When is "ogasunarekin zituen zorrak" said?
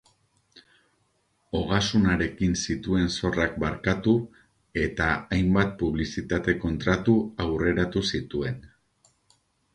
1.59-3.53